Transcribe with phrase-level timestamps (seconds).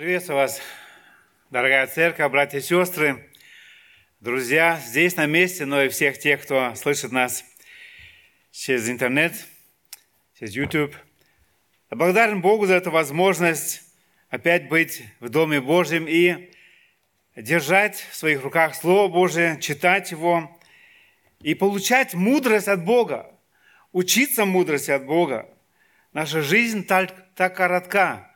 [0.00, 0.62] Приветствую вас,
[1.50, 3.30] дорогая церковь, братья и сестры,
[4.20, 7.44] друзья, здесь на месте, но и всех тех, кто слышит нас
[8.50, 9.34] через интернет,
[10.38, 10.96] через YouTube.
[11.90, 13.82] Благодарен Богу за эту возможность
[14.30, 16.50] опять быть в Доме Божьем и
[17.36, 20.58] держать в своих руках Слово Божие, читать его
[21.42, 23.30] и получать мудрость от Бога,
[23.92, 25.46] учиться мудрости от Бога.
[26.14, 28.28] Наша жизнь так, так коротка–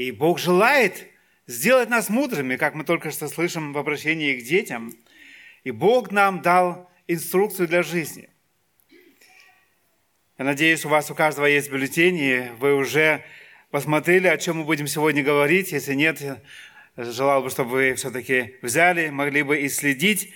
[0.00, 1.08] и Бог желает
[1.46, 4.94] сделать нас мудрыми, как мы только что слышим в обращении к детям.
[5.62, 8.30] И Бог нам дал инструкцию для жизни.
[10.38, 13.22] Я надеюсь, у вас у каждого есть бюллетень, и вы уже
[13.70, 15.70] посмотрели, о чем мы будем сегодня говорить.
[15.72, 16.22] Если нет,
[16.96, 20.32] желал бы, чтобы вы все-таки взяли, могли бы и следить,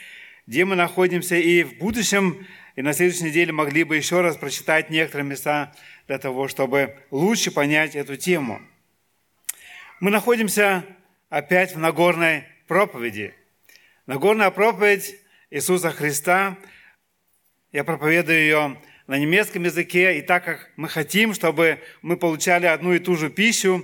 [0.47, 2.47] где мы находимся, и в будущем,
[2.77, 5.73] и на следующей неделе могли бы еще раз прочитать некоторые места
[6.07, 8.61] для того, чтобы лучше понять эту тему–
[10.05, 10.85] мы находимся
[11.31, 13.33] опять в Нагорной проповеди.
[14.05, 16.59] Нагорная проповедь Иисуса Христа.
[17.73, 22.93] Я проповедую ее на немецком языке, и так как мы хотим, чтобы мы получали одну
[22.93, 23.83] и ту же пищу,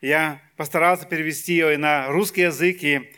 [0.00, 3.08] я постарался перевести ее и на русский язык, и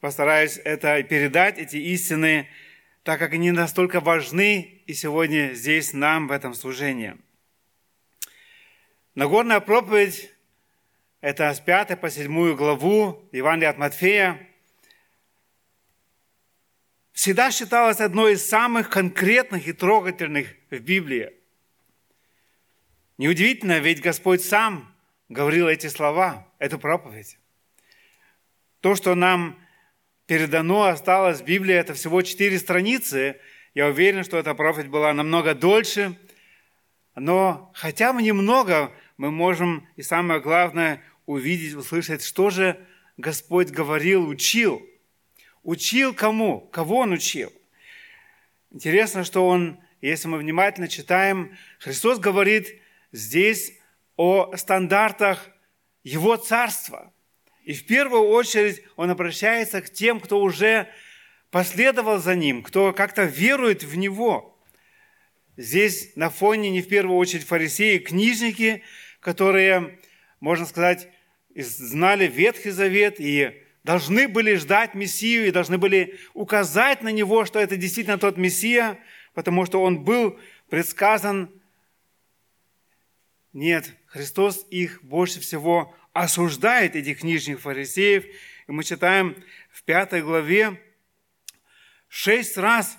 [0.00, 2.48] постараюсь это передать, эти истины,
[3.02, 7.18] так как они настолько важны и сегодня здесь нам в этом служении.
[9.14, 10.30] Нагорная проповедь
[11.20, 14.48] это с 5 по 7 главу Евангелия от Матфея,
[17.12, 21.32] всегда считалась одной из самых конкретных и трогательных в Библии.
[23.18, 24.94] Неудивительно, ведь Господь сам
[25.28, 27.38] говорил эти слова, эту проповедь.
[28.80, 29.60] То, что нам
[30.24, 33.38] передано, осталось в Библии, это всего четыре страницы.
[33.74, 36.18] Я уверен, что эта проповедь была намного дольше.
[37.14, 42.78] Но хотя бы немного мы можем, и самое главное, увидеть, услышать, что же
[43.16, 44.86] Господь говорил, учил.
[45.62, 46.60] Учил кому?
[46.60, 47.52] Кого Он учил?
[48.70, 52.80] Интересно, что Он, если мы внимательно читаем, Христос говорит
[53.12, 53.78] здесь
[54.16, 55.48] о стандартах
[56.02, 57.12] Его Царства.
[57.64, 60.88] И в первую очередь Он обращается к тем, кто уже
[61.50, 64.58] последовал за Ним, кто как-то верует в Него.
[65.56, 68.82] Здесь на фоне не в первую очередь фарисеи, книжники,
[69.20, 69.98] которые,
[70.40, 71.08] можно сказать,
[71.54, 77.58] знали Ветхий Завет и должны были ждать Мессию и должны были указать на Него, что
[77.58, 78.98] это действительно тот Мессия,
[79.34, 80.38] потому что Он был
[80.68, 81.50] предсказан.
[83.52, 88.24] Нет, Христос их больше всего осуждает, этих книжных фарисеев.
[88.24, 89.36] И мы читаем
[89.70, 90.80] в пятой главе
[92.08, 92.98] шесть раз,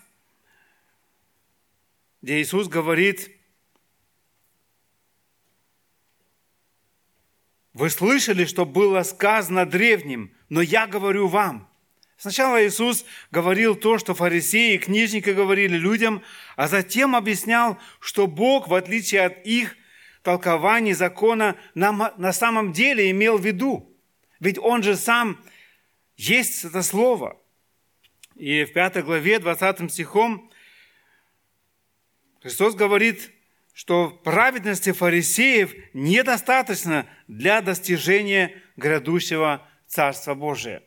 [2.21, 3.31] где Иисус говорит–
[7.73, 11.69] Вы слышали, что было сказано древним, но я говорю вам.
[12.17, 16.21] Сначала Иисус говорил то, что фарисеи и книжники говорили людям,
[16.55, 19.75] а затем объяснял, что Бог, в отличие от их
[20.21, 23.97] толкований закона, на самом деле имел в виду.
[24.39, 25.41] Ведь Он же сам
[26.15, 27.41] есть это Слово.
[28.35, 30.51] И в 5 главе, 20 стихом,
[32.41, 33.31] Христос говорит,
[33.81, 40.83] что праведности фарисеев недостаточно для достижения грядущего Царства Божия.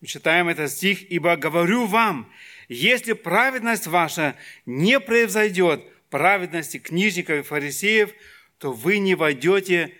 [0.00, 2.32] Мы читаем этот стих, «Ибо говорю вам,
[2.70, 8.10] если праведность ваша не превзойдет праведности книжников и фарисеев,
[8.56, 9.94] то вы не войдете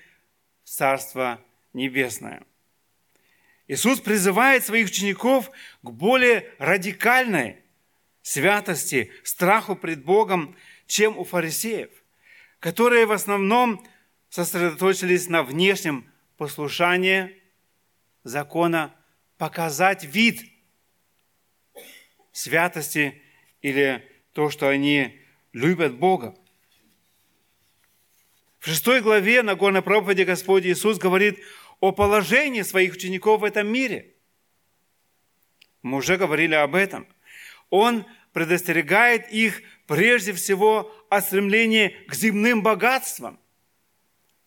[0.65, 1.43] в Царство
[1.75, 2.43] Небесное».
[3.69, 5.51] Иисус призывает своих учеников
[5.83, 7.57] к более радикальной
[8.23, 10.57] святости, страху пред Богом–
[10.91, 11.89] чем у фарисеев,
[12.59, 13.87] которые в основном
[14.29, 17.41] сосредоточились на внешнем послушании
[18.25, 18.93] закона,
[19.39, 20.43] показать вид
[22.33, 23.23] святости
[23.63, 25.21] или то, что они
[25.53, 26.35] любят Бога.
[28.59, 31.39] В шестой главе на горной проповеди Господь Иисус говорит
[31.79, 34.17] о положении своих учеников в этом мире.
[35.83, 37.07] Мы уже говорили об этом.
[37.71, 43.41] Он предостерегает их прежде всего от стремления к земным богатствам.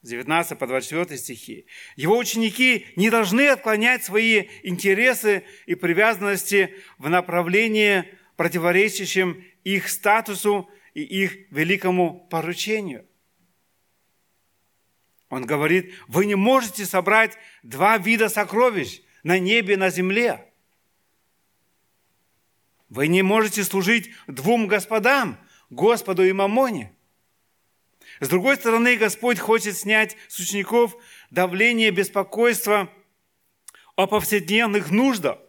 [0.02, 1.66] 19 по 24 стихи.
[1.98, 8.06] Его ученики не должны отклонять свои интересы и привязанности в направлении,
[8.38, 13.06] противоречащем их статусу и их великому поручению.
[15.28, 20.53] Он говорит, вы не можете собрать два вида сокровищ на небе и на земле.
[22.94, 25.40] Вы не можете служить двум господам,
[25.72, 26.94] Господу и Мамоне.
[28.20, 30.96] С другой стороны, Господь хочет снять с учеников
[31.32, 32.88] давление, беспокойство
[33.96, 35.40] о повседневных нуждах.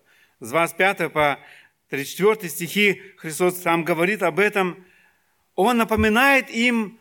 [0.40, 1.38] С 25 по
[1.90, 4.82] 34 стихи Христос сам говорит об этом.
[5.54, 6.98] Он напоминает им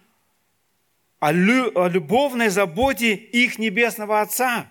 [1.21, 4.69] о любовной заботе их Небесного Отца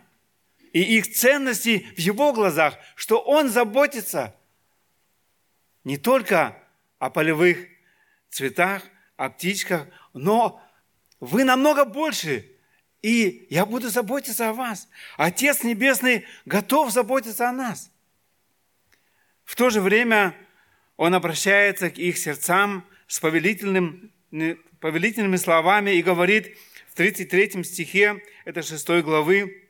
[0.75, 4.37] и их ценности в Его глазах, что Он заботится
[5.85, 6.57] не только
[6.99, 7.67] о полевых
[8.31, 8.83] цветах,
[9.17, 10.63] о птичках, но
[11.21, 12.49] вы намного больше,
[13.03, 14.89] и я буду заботиться о вас.
[15.17, 17.91] Отец Небесный готов заботиться о нас.
[19.45, 20.35] В то же время
[20.97, 24.13] Он обращается к их сердцам с повелительным,
[24.81, 26.57] повелительными словами и говорит
[26.89, 29.69] в 33 стихе этой 6 главы,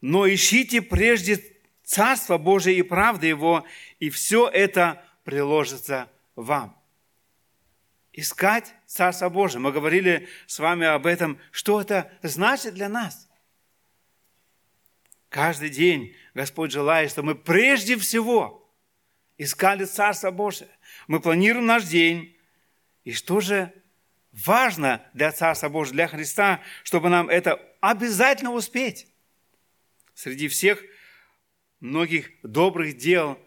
[0.00, 1.49] «Но ищите прежде
[1.90, 3.66] Царство Божие и правды Его,
[3.98, 6.80] и все это приложится вам».
[8.12, 9.60] Искать Царство Божие.
[9.60, 13.28] Мы говорили с вами об этом, что это значит для нас.
[15.30, 18.72] Каждый день Господь желает, чтобы мы прежде всего
[19.36, 20.70] искали Царство Божие.
[21.08, 22.36] Мы планируем наш день.
[23.02, 23.72] И что же
[24.30, 29.08] важно для Царства Божьего, для Христа, чтобы нам это обязательно успеть?
[30.14, 30.84] Среди всех
[31.80, 33.38] многих добрых дел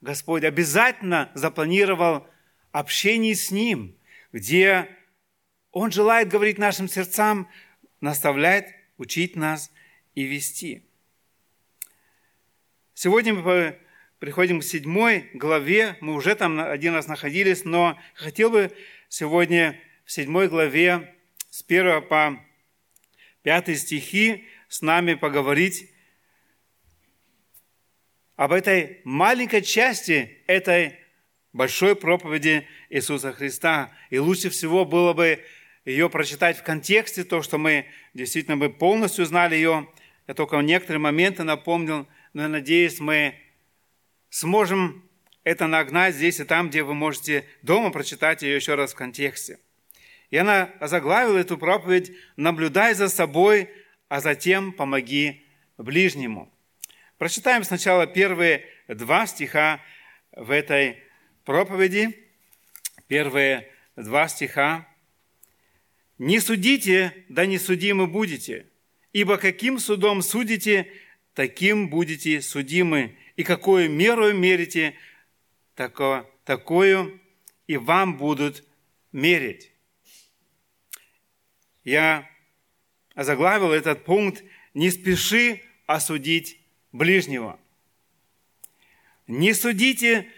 [0.00, 2.26] Господь обязательно запланировал
[2.72, 3.96] общение с Ним,
[4.32, 4.88] где
[5.72, 7.48] Он желает говорить нашим сердцам,
[8.00, 9.70] наставлять, учить нас
[10.14, 10.84] и вести.
[12.94, 13.78] Сегодня мы
[14.18, 15.96] приходим к седьмой главе.
[16.00, 18.70] Мы уже там один раз находились, но хотел бы
[19.08, 21.14] сегодня в седьмой главе
[21.50, 22.40] с 1 по
[23.42, 25.89] 5 стихи с нами поговорить
[28.40, 30.96] об этой маленькой части этой
[31.52, 33.92] большой проповеди Иисуса Христа.
[34.10, 35.40] И лучше всего было бы
[35.84, 39.88] ее прочитать в контексте, то, что мы действительно мы полностью знали ее.
[40.26, 43.34] Я только некоторые моменты напомнил– но я надеюсь, мы
[44.28, 45.08] сможем
[45.42, 49.58] это нагнать здесь и там, где вы можете дома прочитать ее еще раз в контексте.
[50.30, 53.68] И она озаглавила эту проповедь «Наблюдай за собой,
[54.08, 55.44] а затем помоги
[55.76, 56.52] ближнему».
[57.20, 59.82] Прочитаем сначала первые два стиха
[60.32, 60.96] в этой
[61.44, 62.18] проповеди.
[63.08, 64.88] Первые два стиха.
[66.16, 68.68] «Не судите, да не судимы будете,
[69.12, 70.90] ибо каким судом судите,
[71.34, 74.94] таким будете судимы, и какую меру мерите,
[75.74, 77.20] тако, такую
[77.66, 78.64] и вам будут
[79.12, 79.72] мерить.
[81.84, 82.26] Я
[83.14, 84.42] озаглавил этот пункт
[84.72, 86.59] «Не спеши осудить
[86.92, 87.58] ближнего».
[89.26, 90.28] Не судите,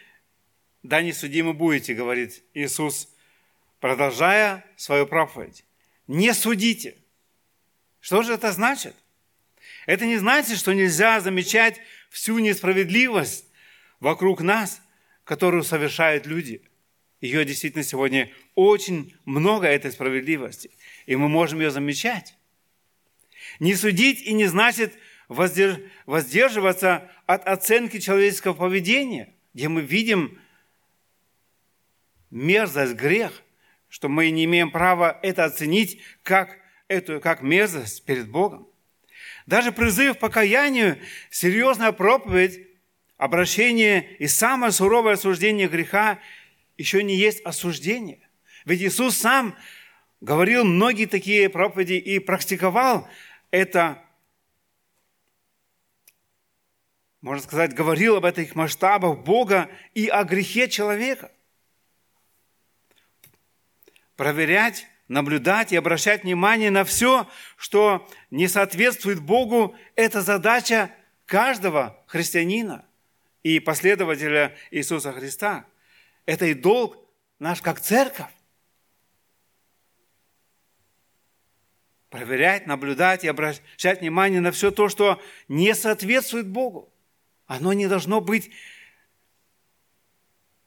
[0.82, 3.08] да не судимы будете, говорит Иисус,
[3.80, 5.64] продолжая свою проповедь.
[6.06, 6.96] Не судите.
[8.00, 8.94] Что же это значит?
[9.86, 13.46] Это не значит, что нельзя замечать всю несправедливость
[13.98, 14.82] вокруг нас,
[15.24, 16.62] которую совершают люди.
[17.22, 20.70] Ее действительно сегодня очень много, этой справедливости,
[21.06, 22.36] и мы можем ее замечать.
[23.58, 24.94] Не судить и не значит
[25.28, 30.38] воздерживаться от оценки человеческого поведения, где мы видим
[32.30, 33.42] мерзость, грех,
[33.88, 36.58] что мы не имеем права это оценить как,
[36.88, 38.68] эту, как мерзость перед Богом.
[39.46, 40.98] Даже призыв к покаянию,
[41.30, 42.66] серьезная проповедь,
[43.16, 46.18] обращение и самое суровое осуждение греха
[46.78, 48.20] еще не есть осуждение.
[48.64, 49.56] Ведь Иисус сам
[50.20, 53.08] говорил многие такие проповеди и практиковал
[53.50, 54.01] это,
[57.22, 61.30] можно сказать, говорил об этих масштабах Бога и о грехе человека.
[64.16, 70.90] Проверять наблюдать и обращать внимание на все, что не соответствует Богу, это задача
[71.26, 72.86] каждого христианина
[73.42, 75.66] и последователя Иисуса Христа.
[76.24, 76.96] Это и долг
[77.38, 78.30] наш как церковь.
[82.08, 86.91] Проверять, наблюдать и обращать внимание на все то, что не соответствует Богу.
[87.54, 88.50] Оно не должно быть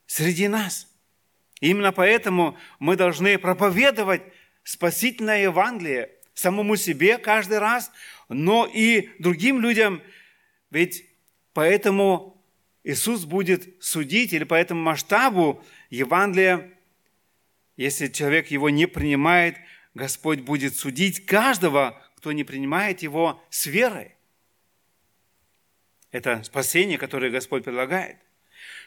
[0.07, 0.87] среди нас–
[1.61, 4.21] Именно поэтому мы должны проповедовать
[4.63, 7.91] спасительное Евангелие самому себе каждый раз,
[8.27, 10.01] но и другим людям.
[10.69, 11.05] Ведь
[11.53, 12.43] поэтому
[12.83, 16.71] Иисус будет судить, или по этому масштабу Евангелия,
[17.77, 19.55] если человек его не принимает,
[19.93, 24.14] Господь будет судить каждого, кто не принимает его с верой.
[26.15, 28.15] Это спасение, которое Господь предлагает.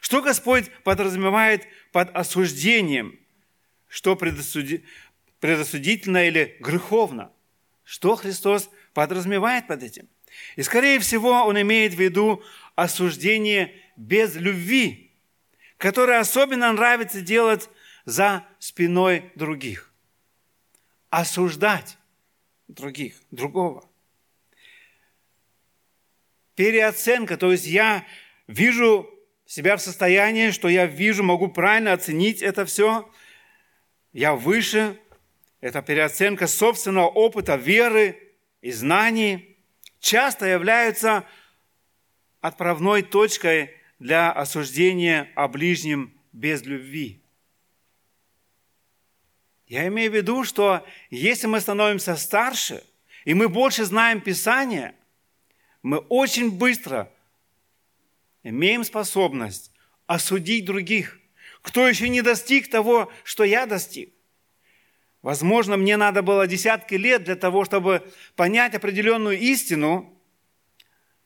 [0.00, 3.20] Что Господь подразумевает под осуждением?
[3.86, 7.30] Что предосудительно или греховно?
[7.84, 10.08] Что Христос подразумевает под этим.
[10.56, 12.42] И, скорее всего, он имеет в виду
[12.76, 15.12] осуждение без любви,
[15.76, 17.68] которое особенно нравится делать
[18.06, 19.92] за спиной других.
[21.10, 21.98] Осуждать
[22.68, 23.86] других, другого.
[26.58, 28.04] Переоценка, то есть я
[28.48, 29.08] вижу
[29.46, 33.08] себя в состоянии, что я вижу, могу правильно оценить это все,
[34.12, 34.98] я выше,
[35.60, 39.56] это переоценка собственного опыта, веры и знаний,
[40.00, 41.24] часто являются
[42.40, 47.22] отправной точкой для осуждения о ближнем без любви.
[49.68, 52.82] Я имею в виду, что если мы становимся старше,
[53.24, 54.96] и мы больше знаем Писание,
[55.82, 57.10] мы очень быстро
[58.42, 59.72] имеем способность
[60.06, 61.18] осудить других,
[61.62, 64.12] кто еще не достиг того, что я достиг.
[65.22, 70.14] Возможно, мне надо было десятки лет для того, чтобы понять определенную истину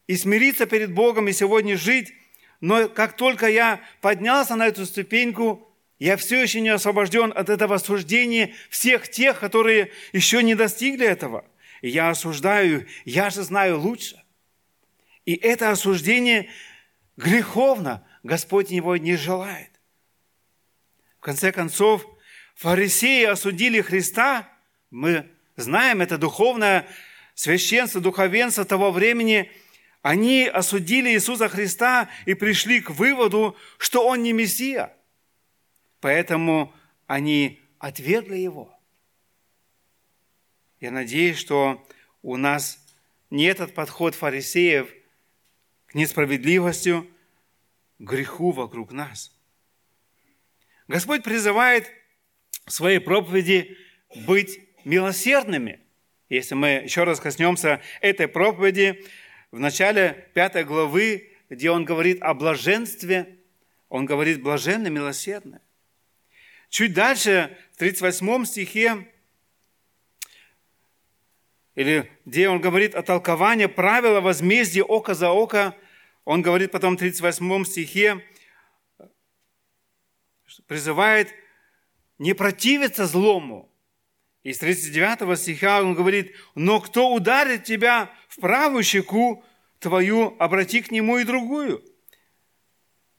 [0.06, 2.12] и смириться перед Богом и сегодня жить.
[2.60, 5.68] Но как только я поднялся на эту ступеньку,
[5.98, 11.44] я все еще не освобожден от этого осуждения всех тех, которые еще не достигли этого.
[11.82, 14.21] И я осуждаю, я же знаю лучше.
[15.24, 16.50] И это осуждение
[17.16, 18.06] греховно.
[18.22, 19.70] Господь его не желает.
[21.18, 22.06] В конце концов,
[22.54, 24.48] фарисеи осудили Христа.
[24.90, 26.88] Мы знаем, это духовное
[27.34, 29.50] священство, духовенство того времени.
[30.02, 34.92] Они осудили Иисуса Христа и пришли к выводу, что Он не Мессия.
[36.00, 36.74] Поэтому
[37.06, 38.76] они отвергли Его.
[40.80, 41.86] Я надеюсь, что
[42.22, 42.84] у нас
[43.30, 44.92] не этот подход фарисеев–
[47.98, 49.32] к греху вокруг нас.
[50.88, 51.90] Господь призывает
[52.66, 53.76] в своей проповеди
[54.26, 55.80] быть милосердными.
[56.28, 59.04] Если мы еще раз коснемся этой проповеди,
[59.50, 63.38] в начале пятой главы, где он говорит о блаженстве,
[63.88, 65.60] он говорит блаженно, милосердно.
[66.70, 69.06] Чуть дальше, в 38 стихе,
[71.74, 75.76] или где он говорит о толковании правила возмездия око за око,
[76.24, 78.24] он говорит потом в 38 стихе,
[80.66, 81.32] призывает
[82.18, 83.72] не противиться злому.
[84.42, 89.44] Из 39 стиха он говорит, но кто ударит тебя в правую щеку
[89.78, 91.84] твою, обрати к нему и другую.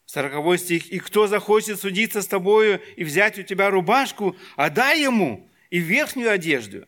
[0.05, 5.49] 40 стих, и кто захочет судиться с тобою и взять у тебя рубашку, отдай ему
[5.69, 6.85] и верхнюю одежду.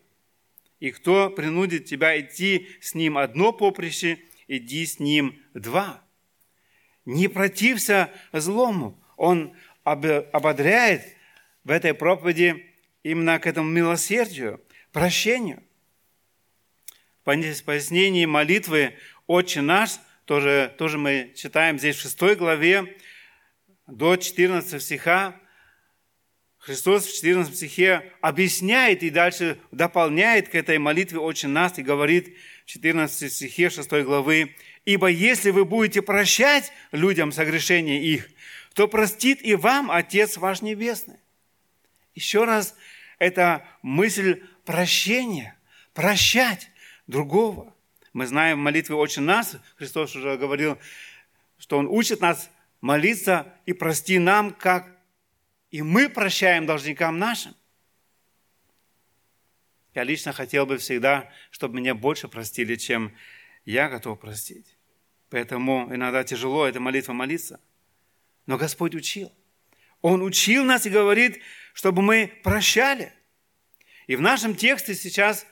[0.79, 6.04] И кто принудит тебя идти с ним одно поприще, иди с ним два.
[7.05, 9.00] Не протився злому.
[9.15, 11.03] Он ободряет
[11.63, 15.63] в этой проповеди именно к этому милосердию, прощению.
[17.24, 18.95] В пояснении молитвы
[19.27, 22.95] «Отче наш» тоже, тоже мы читаем здесь в 6 главе
[23.88, 25.39] до 14 стиха.
[26.57, 32.35] Христос в 14 стихе объясняет и дальше дополняет к этой молитве «Отче наш» и говорит
[32.65, 34.55] в 14 стихе 6 главы
[34.86, 38.30] Ибо если вы будете прощать людям согрешения их,
[38.74, 41.18] то простит и вам Отец ваш Небесный.
[42.13, 42.75] Еще раз,
[43.18, 45.58] это мысль прощения,
[45.94, 46.70] прощать
[47.08, 47.74] другого.
[48.13, 50.77] Мы знаем в молитве «Отче нас», Христос уже говорил,
[51.58, 52.50] что Он учит нас
[52.80, 54.88] молиться и прости нам, как
[55.72, 57.56] и мы прощаем должникам нашим.
[59.94, 63.15] Я лично хотел бы всегда, чтобы меня больше простили, чем
[63.65, 64.75] я готов простить.
[65.36, 67.60] Поэтому иногда тяжело эта молитва молиться.
[68.46, 69.34] Но Господь учил.
[70.01, 71.42] Он учил нас и говорит,
[71.74, 73.12] чтобы мы прощали.
[74.08, 75.46] И в нашем тексте сейчас,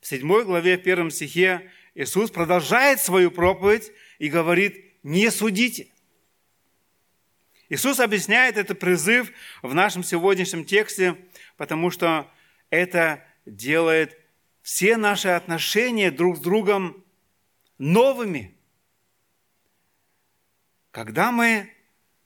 [0.00, 5.88] в 7 главе, в 1 стихе, Иисус продолжает свою проповедь и говорит, не судите.
[7.68, 9.30] Иисус объясняет этот призыв
[9.60, 11.18] в нашем сегодняшнем тексте,
[11.58, 12.32] потому что
[12.70, 14.18] это делает
[14.62, 17.04] все наши отношения друг с другом
[17.76, 18.54] новыми–
[20.90, 21.70] когда мы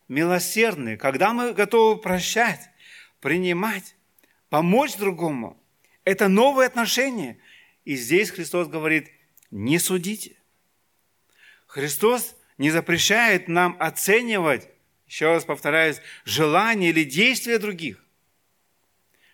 [0.08, 2.68] милосердны, когда мы готовы прощать,
[3.20, 3.96] принимать,
[4.48, 5.60] помочь другому,
[6.04, 7.38] это новые отношения.
[7.84, 9.10] И здесь Христос говорит,
[9.50, 10.36] не судите.
[11.66, 14.68] Христос не запрещает нам оценивать,
[15.06, 18.04] еще раз повторяюсь, желания или действия других.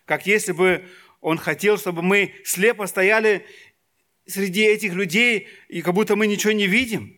[0.04, 0.88] Как если бы
[1.20, 3.44] Он хотел, чтобы мы слепо стояли
[4.26, 7.16] среди этих людей, и как будто мы ничего не видим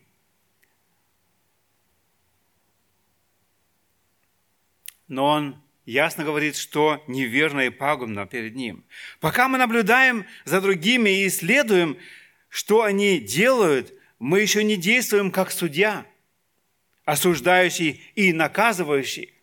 [5.11, 8.85] но он ясно говорит, что неверно и пагубно перед ним.
[9.19, 11.97] Пока мы наблюдаем за другими и исследуем,
[12.47, 16.05] что они делают, мы еще не действуем как судья,
[17.03, 19.33] осуждающий и наказывающий.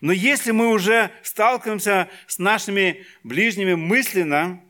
[0.00, 4.60] Но если мы уже сталкиваемся с нашими ближними мысленно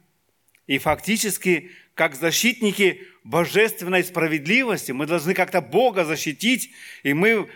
[0.67, 6.73] и фактически как защитники божественной справедливости, мы должны как-то Бога защитить,
[7.05, 7.49] и мы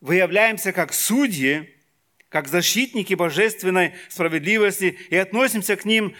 [0.00, 1.70] выявляемся как судьи,
[2.34, 6.16] как защитники божественной справедливости и относимся к ним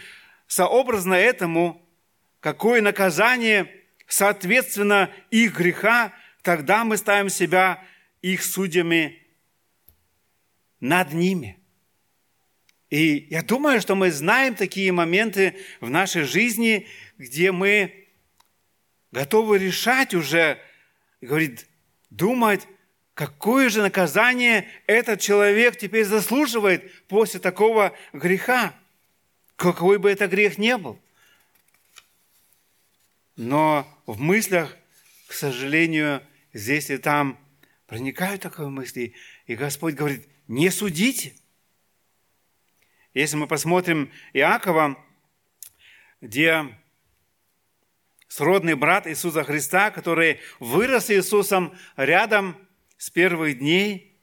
[0.47, 1.85] сообразно этому,
[2.39, 3.69] какое наказание
[4.07, 7.83] соответственно их греха, тогда мы ставим себя
[8.21, 9.27] их судьями
[10.79, 11.59] над ними.
[12.89, 18.07] И я думаю, что мы знаем такие моменты в нашей жизни, где мы
[19.11, 20.61] готовы решать уже,
[21.19, 21.67] говорит,
[22.09, 22.65] думать,
[23.15, 28.75] какое же наказание этот человек теперь заслуживает после такого греха,
[29.55, 30.99] какой бы это грех не был.
[33.37, 34.77] Но в мыслях,
[35.27, 36.21] к сожалению,
[36.53, 37.39] здесь и там
[37.87, 39.15] проникают такие мысли,
[39.47, 41.33] и Господь говорит, не судите.
[43.13, 44.97] Если мы посмотрим Иакова,
[46.19, 46.65] где
[48.27, 52.57] сродный брат Иисуса Христа, который вырос с Иисусом рядом
[52.97, 54.17] с первых дней,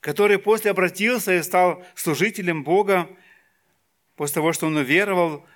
[0.00, 3.08] который после обратился и стал служителем Бога,
[4.16, 5.46] после того, что он уверовал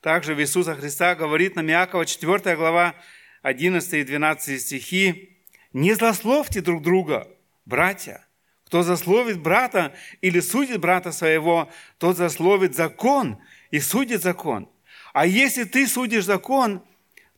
[0.00, 2.94] также в Иисуса Христа, говорит нам Иакова, 4 глава,
[3.42, 5.38] 11 и 12 стихи,
[5.72, 7.28] «Не злословьте друг друга,
[7.64, 8.26] братья,
[8.68, 13.38] кто засловит брата или судит брата своего, тот засловит закон
[13.70, 14.68] и судит закон.
[15.14, 16.82] А если ты судишь закон,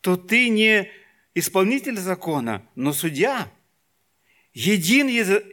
[0.00, 0.90] то ты не
[1.34, 3.48] исполнитель закона, но судья.
[4.52, 5.08] Един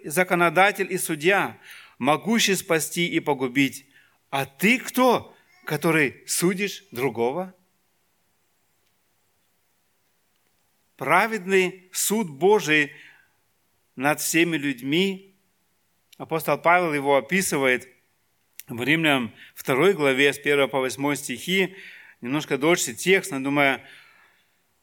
[0.05, 1.59] законодатель и судья,
[1.99, 3.85] могущий спасти и погубить.
[4.29, 5.35] А ты кто,
[5.65, 7.53] который судишь другого?
[10.95, 12.91] Праведный суд Божий
[13.95, 15.35] над всеми людьми,
[16.17, 17.87] апостол Павел его описывает
[18.67, 19.33] в Римлянам
[19.63, 21.75] 2 главе с 1 по 8 стихи,
[22.21, 23.79] немножко дольше текст, но думаю,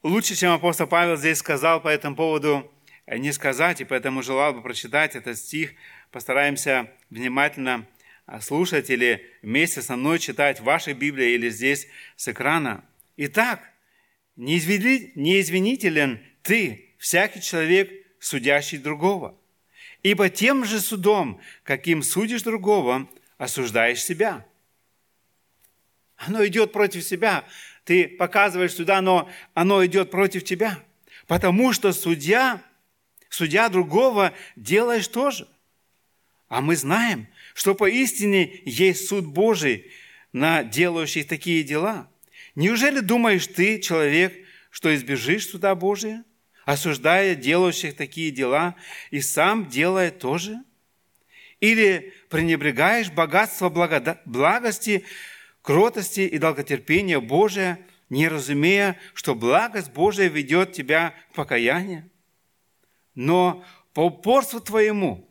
[0.05, 2.71] лучше, чем апостол Павел здесь сказал по этому поводу,
[3.07, 5.75] не сказать, и поэтому желал бы прочитать этот стих.
[6.11, 7.87] Постараемся внимательно
[8.41, 11.87] слушать или вместе со мной читать в вашей Библии или здесь
[12.17, 12.85] с экрана.
[13.17, 13.61] Итак,
[14.37, 19.39] неизвинителен ты, всякий человек, судящий другого.
[20.03, 24.47] Ибо тем же судом, каким судишь другого, осуждаешь себя.
[26.17, 27.45] Оно идет против себя.
[27.85, 30.79] Ты показываешь сюда, но оно идет против тебя.
[31.27, 32.63] Потому что судья,
[33.35, 35.49] судья другого делаешь тоже.
[36.49, 39.91] А мы знаем, что поистине есть суд Божий
[40.33, 42.09] на делающих такие дела.
[42.55, 44.35] Неужели думаешь ты, человек,
[44.71, 46.25] что избежишь суда Божия,
[46.65, 48.77] осуждая делающих такие дела,
[49.11, 50.63] и сам делая тоже?
[51.61, 55.05] Или пренебрегаешь богатство благода- благости,
[55.63, 62.09] кротости и долготерпения Божия, не разумея, что благость Божия ведет тебя к покаянию?
[63.15, 65.29] Но по упорству твоему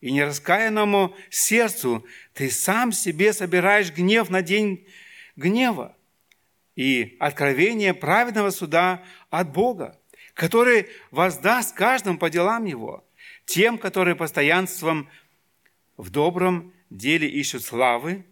[0.00, 4.86] и нераскаянному сердцу ты сам себе собираешь гнев на день
[5.36, 5.96] гнева
[6.76, 9.98] и откровение праведного суда от Бога,
[10.34, 13.06] который воздаст каждому по делам его,
[13.44, 15.08] тем, которые постоянством
[15.96, 18.24] в добром деле ищут славы,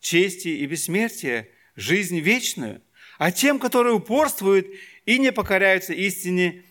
[0.00, 2.82] чести и бессмертия, жизнь вечную,
[3.18, 4.66] а тем, которые упорствуют
[5.04, 6.64] и не покоряются истине,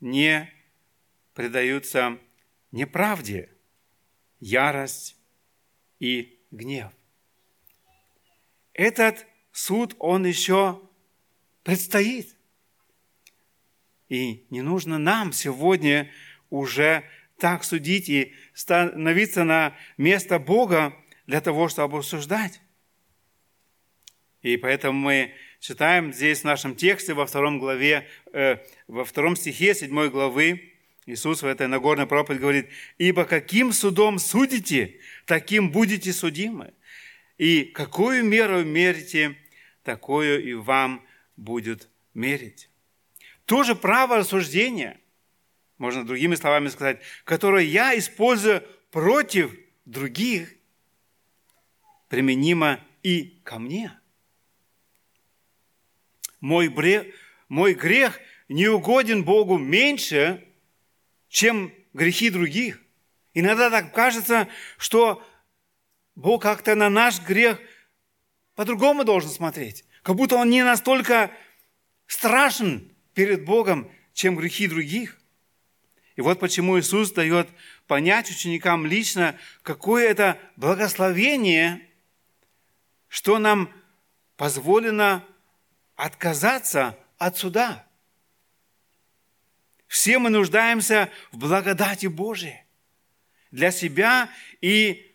[0.00, 0.50] не
[1.34, 2.18] предаются
[2.72, 3.48] неправде–
[4.40, 5.16] ярость
[5.98, 6.90] и гнев.
[8.72, 10.80] Этот суд, он еще
[11.62, 12.34] предстоит.
[14.08, 16.10] И не нужно нам сегодня
[16.48, 17.04] уже
[17.38, 22.60] так судить и становиться на место Бога для того, чтобы осуждать.
[24.42, 28.56] И поэтому мы читаем здесь в нашем тексте во втором главе, э,
[28.88, 30.69] во втором стихе седьмой главы,
[31.06, 36.74] Иисус в этой Нагорной проповеди говорит, «Ибо каким судом судите, таким будете судимы.
[37.38, 39.36] И какую меру мерите,
[39.82, 41.04] такую и вам
[41.36, 42.68] будет мерить».
[43.46, 45.00] То же право рассуждения,
[45.78, 50.54] можно другими словами сказать, которое я использую против других,
[52.08, 53.98] применимо и ко мне.
[56.40, 57.06] Мой грех,
[57.48, 60.46] мой грех не угоден Богу меньше,
[61.30, 62.82] чем грехи других.
[63.32, 65.24] Иногда так кажется, что
[66.14, 67.58] Бог как-то на наш грех
[68.56, 69.84] по-другому должен смотреть.
[70.02, 71.30] Как будто Он не настолько
[72.06, 75.18] страшен перед Богом, чем грехи других.
[76.16, 77.48] И вот почему Иисус дает
[77.86, 81.88] понять ученикам лично, какое это благословение,
[83.08, 83.72] что нам
[84.36, 85.24] позволено
[85.94, 87.86] отказаться от суда.
[89.90, 92.60] Все мы нуждаемся в благодати Божией
[93.50, 95.12] для себя и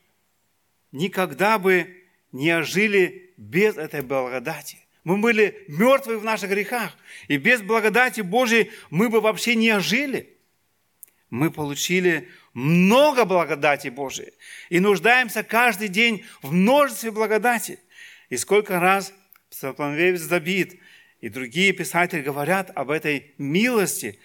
[0.92, 4.80] никогда бы не ожили без этой благодати.
[5.06, 6.98] Мы были мертвы в наших грехах,
[7.30, 10.36] и без благодати Божией мы бы вообще не ожили.
[11.30, 14.34] Мы получили много благодати Божией
[14.68, 17.80] и нуждаемся каждый день в множестве благодати.
[18.28, 19.14] И сколько раз
[19.50, 20.82] псалмопевец Давид
[21.22, 24.20] и другие писатели говорят об этой милости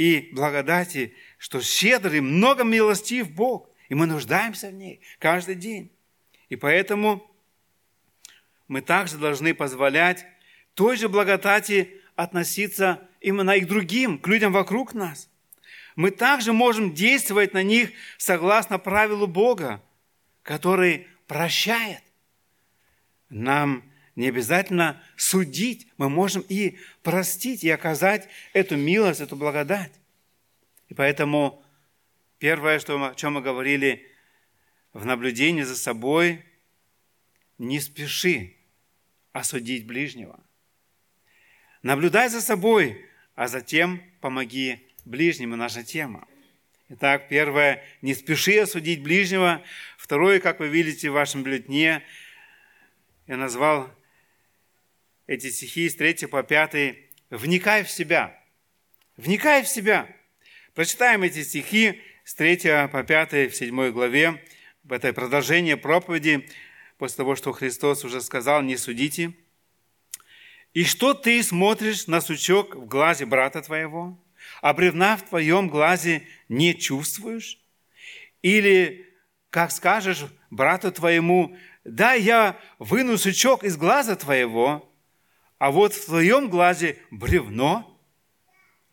[0.00, 5.90] и благодати, что щедрый, много милостив Бог, и мы нуждаемся в ней каждый день.
[6.48, 7.30] И поэтому
[8.66, 10.24] мы также должны позволять
[10.72, 15.28] той же благодати относиться именно и к другим, к людям вокруг нас.
[15.96, 19.82] Мы также можем действовать на них согласно правилу Бога,
[20.42, 22.02] который прощает.
[23.28, 23.84] Нам
[24.20, 29.92] не обязательно судить, мы можем и простить, и оказать эту милость, эту благодать.
[30.90, 31.64] И поэтому
[32.38, 34.06] первое, что, о чем мы говорили
[34.92, 36.44] в наблюдении за собой,
[37.56, 38.56] не спеши
[39.32, 40.38] осудить ближнего.
[41.82, 43.02] Наблюдай за собой,
[43.36, 46.28] а затем помоги ближнему, наша тема.
[46.90, 49.62] Итак, первое, не спеши осудить ближнего.
[49.96, 52.02] Второе, как вы видите в вашем бюллетне,
[53.26, 53.90] я назвал
[55.30, 56.96] эти стихи с 3 по 5.
[57.30, 58.36] Вникай в себя.
[59.16, 60.08] Вникай в себя.
[60.74, 64.42] Прочитаем эти стихи с 3 по 5 в 7 главе.
[64.82, 66.48] В это продолжение проповеди
[66.98, 69.32] после того, что Христос уже сказал, не судите.
[70.74, 74.18] И что ты смотришь на сучок в глазе брата твоего,
[74.60, 77.60] а бревна в твоем глазе не чувствуешь?
[78.42, 79.08] Или,
[79.50, 84.89] как скажешь брату твоему, да, я выну сучок из глаза твоего,
[85.60, 87.86] а вот в твоем глазе бревно,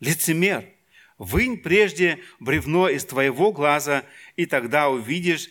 [0.00, 0.66] лицемер,
[1.16, 4.04] вынь прежде бревно из твоего глаза,
[4.36, 5.48] и тогда увидишь,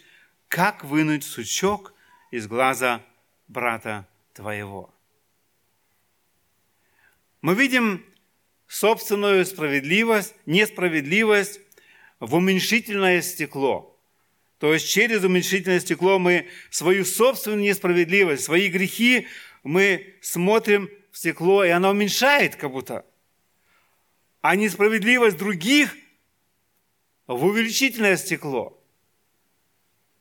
[0.47, 1.95] как вынуть сучок
[2.29, 3.03] из глаза
[3.47, 4.93] брата твоего.
[7.41, 8.05] Мы видим
[8.67, 11.61] собственную справедливость, несправедливость
[12.19, 13.99] в уменьшительное стекло.
[14.59, 19.27] То есть через уменьшительное стекло мы свою собственную несправедливость, свои грехи
[19.63, 23.03] мы смотрим стекло, и оно уменьшает как будто.
[24.41, 25.95] А несправедливость других
[27.25, 28.79] в увеличительное стекло.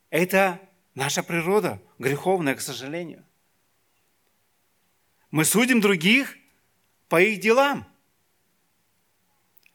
[0.08, 0.58] Это
[0.94, 3.24] наша природа греховная, к сожалению.
[5.30, 6.34] Мы судим других
[7.08, 7.86] по их делам,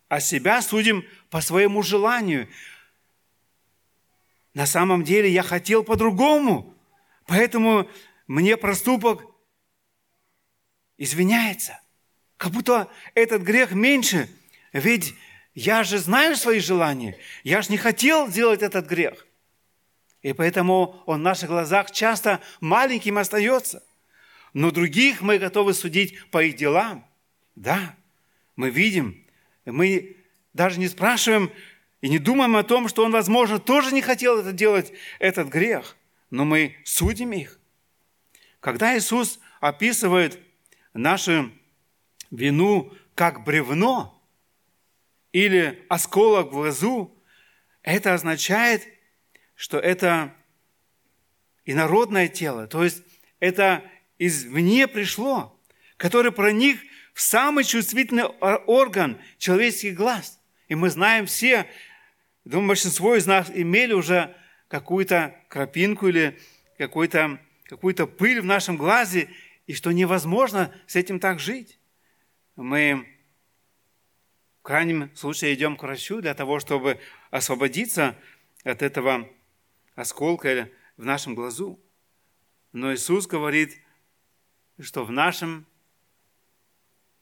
[0.07, 2.49] а себя судим по своему желанию.
[4.55, 6.75] На самом деле я хотел по-другому,
[7.27, 7.87] поэтому
[8.25, 9.30] мне проступок
[11.01, 11.81] извиняется.
[12.37, 14.29] Как будто этот грех меньше,
[14.71, 15.15] ведь
[15.55, 19.25] я же знаю свои желания, я же не хотел сделать этот грех.
[20.21, 23.83] И поэтому он в наших глазах часто маленьким остается.
[24.53, 27.03] Но других мы готовы судить по их делам.
[27.55, 27.95] Да,
[28.55, 29.25] мы видим,
[29.65, 30.17] мы
[30.53, 31.51] даже не спрашиваем
[32.01, 35.97] и не думаем о том, что он, возможно, тоже не хотел это делать, этот грех.
[36.29, 37.59] Но мы судим их.
[38.59, 40.39] Когда Иисус описывает
[40.93, 41.51] нашу
[42.29, 44.21] вину как бревно
[45.31, 47.15] или осколок в глазу,
[47.83, 48.87] это означает–
[49.61, 50.33] что это
[51.65, 53.03] инородное тело, то есть
[53.39, 53.83] это
[54.17, 55.55] извне пришло,
[55.97, 56.79] который проник
[57.13, 60.39] в самый чувствительный орган человеческих глаз.
[60.67, 61.67] И мы знаем все,
[62.43, 64.35] думаю, большинство из нас имели уже
[64.67, 66.39] какую-то крапинку или
[66.79, 69.29] какую-то какую пыль в нашем глазе,
[69.71, 71.79] и что невозможно с этим так жить.
[72.57, 73.07] Мы
[74.59, 78.17] в крайнем случае идем к врачу для того, чтобы освободиться
[78.65, 79.29] от этого
[79.95, 81.79] осколка в нашем глазу.
[82.73, 83.81] Но Иисус говорит,
[84.77, 85.65] что в нашем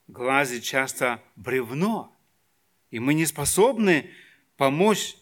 [0.08, 2.18] глазе часто бревно,
[2.90, 4.10] и мы не способны
[4.58, 5.18] помочь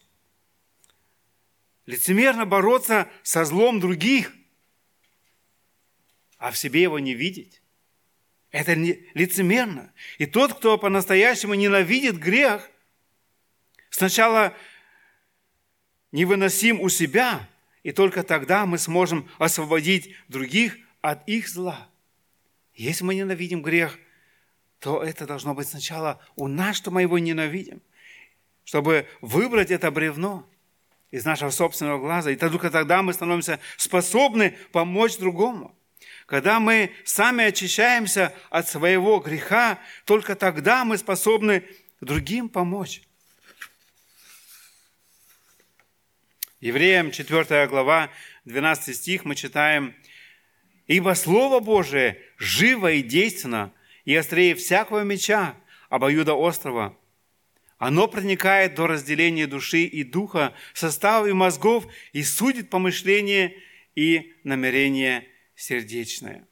[1.85, 4.31] лицемерно бороться со злом других,
[6.37, 7.61] а в себе его не видеть.
[8.51, 9.91] Это лицемерно.
[10.17, 12.69] И тот, кто по-настоящему ненавидит грех,
[13.89, 14.53] сначала
[16.11, 17.47] невыносим у себя,
[17.83, 21.89] и только тогда мы сможем освободить других от их зла.
[22.73, 23.97] Если мы ненавидим грех,
[24.79, 27.81] то это должно быть сначала у нас, что мы его ненавидим,
[28.63, 30.47] чтобы выбрать это бревно
[31.09, 32.31] из нашего собственного глаза.
[32.31, 35.75] И только тогда мы становимся способны помочь другому.
[36.27, 41.63] Когда мы сами очищаемся от своего греха, только тогда мы способны
[42.01, 43.01] другим помочь.
[46.59, 48.09] Евреям 4 глава,
[48.43, 49.95] 12 стих мы читаем,
[50.85, 53.71] «Ибо Слово Божие живо и действенно,
[54.03, 55.55] и острее всякого меча,
[55.87, 56.97] обоюда острова.
[57.77, 63.55] Оно проникает до разделения души и духа, составов и мозгов, и судит помышление
[63.95, 65.25] и намерение
[65.57, 66.47] сердечное».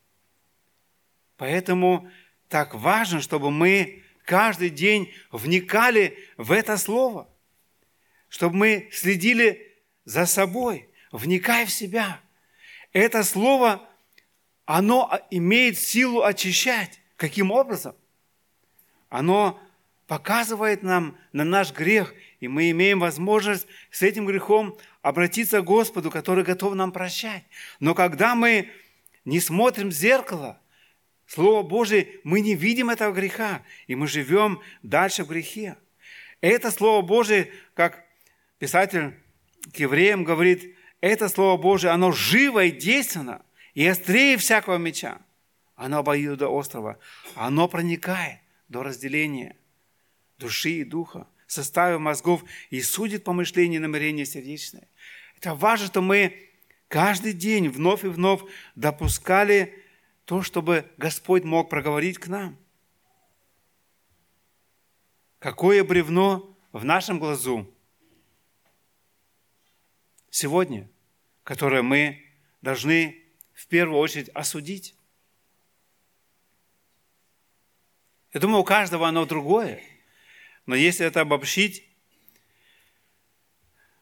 [1.37, 2.11] Поэтому
[2.49, 7.29] так важно, чтобы мы каждый день вникали в это Слово,
[8.27, 12.19] чтобы мы следили за собой, вникай в себя.
[12.91, 13.87] Это слово,
[14.65, 16.99] оно имеет силу очищать.
[17.15, 17.95] Каким образом?
[19.09, 19.59] Оно
[20.07, 26.11] показывает нам на наш грех, и мы имеем возможность с этим грехом обратиться к Господу,
[26.11, 27.43] который готов нам прощать.
[27.79, 28.69] Но когда мы
[29.25, 30.59] не смотрим в зеркало,
[31.27, 35.75] Слово Божие, мы не видим этого греха, и мы живем дальше в грехе.
[36.39, 38.05] Это Слово Божие, как
[38.59, 39.15] писатель
[39.73, 45.19] к евреям говорит, это Слово Божие, оно живо и действенно, и острее всякого меча.
[45.75, 46.99] Оно обоюдо до острова.
[47.35, 49.57] Оно проникает до разделения
[50.37, 54.87] души и духа, составив мозгов и судит помышления и намерения сердечные.
[55.37, 56.44] Это важно, что мы
[56.87, 58.41] каждый день вновь и вновь
[58.75, 59.83] допускали
[60.25, 62.57] то, чтобы Господь мог проговорить к нам.
[65.39, 67.71] Какое бревно в нашем глазу
[70.29, 70.89] сегодня,
[71.43, 72.25] которое мы
[72.61, 74.95] должны в первую очередь осудить.
[78.33, 79.81] Я думаю, у каждого оно другое.
[80.65, 81.87] Но если это обобщить,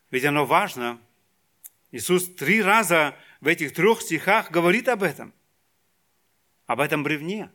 [0.10, 1.00] ведь оно важно.
[1.94, 5.32] Иисус три раза в этих трех стихах говорит об этом,
[6.66, 7.52] об этом бревне,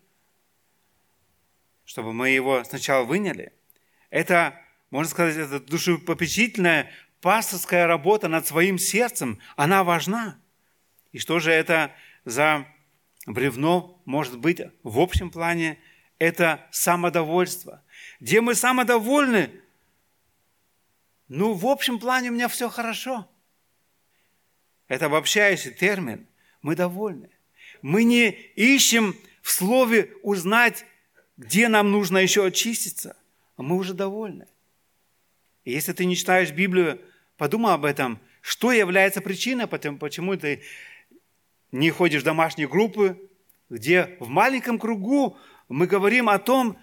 [1.84, 3.52] чтобы мы его сначала выняли.
[4.10, 4.54] Это,
[4.90, 6.88] можно сказать, это душепопечительное
[7.20, 10.38] пасторская работа над своим сердцем, она важна.
[11.10, 11.92] И что же это
[12.24, 12.64] за
[13.26, 15.80] бревно может быть в общем плане?
[16.20, 17.82] Это самодовольство.
[18.20, 19.50] Где мы самодовольны,
[21.26, 23.28] ну, в общем плане у меня все хорошо.
[24.88, 26.26] Это обобщающий термин.
[26.62, 27.30] Мы довольны.
[27.82, 30.84] Мы не ищем в слове узнать,
[31.36, 33.16] где нам нужно еще очиститься,
[33.56, 34.48] а мы уже довольны.
[35.64, 37.00] И если ты не читаешь Библию,
[37.36, 38.18] подумай об этом.
[38.40, 40.62] Что является причиной, почему ты
[41.70, 43.20] не ходишь в домашние группы,
[43.68, 45.36] где в маленьком кругу
[45.68, 46.78] мы говорим о том,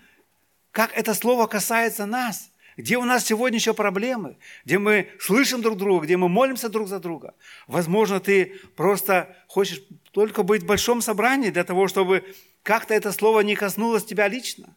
[0.71, 5.77] как это слово касается нас, где у нас сегодня еще проблемы, где мы слышим друг
[5.77, 7.33] друга, где мы молимся друг за друга.
[7.67, 12.25] Возможно, ты просто хочешь только быть в большом собрании для того, чтобы
[12.63, 14.75] как-то это слово не коснулось тебя лично.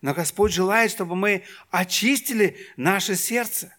[0.00, 3.74] Но Господь желает, чтобы мы очистили наше сердце.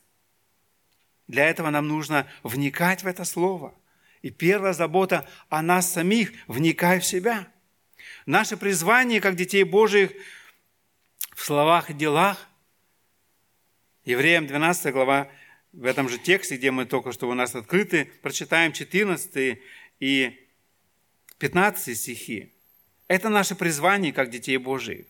[1.27, 3.73] Для этого нам нужно вникать в это слово.
[4.21, 7.47] И первая забота о нас самих– вникай в себя.
[8.25, 10.11] Наше призвание, как детей Божьих,
[11.35, 12.37] в словах и делах.
[14.05, 15.29] Евреям 12 глава,
[15.71, 19.59] в этом же тексте, где мы только что у нас открыты, прочитаем 14
[20.01, 20.39] и
[21.37, 22.51] 15 стихи.
[23.07, 25.05] Это наше призвание, как детей Божьих.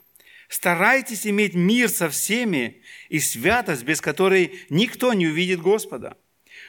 [0.47, 6.15] Старайтесь иметь мир со всеми и святость, без которой никто не увидит Господа.